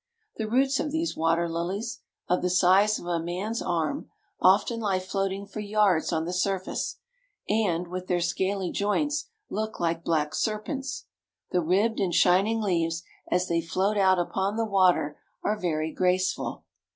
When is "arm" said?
3.61-4.09